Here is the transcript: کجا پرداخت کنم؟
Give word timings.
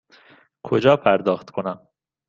کجا 0.63 0.95
پرداخت 0.95 1.49
کنم؟ 1.49 1.87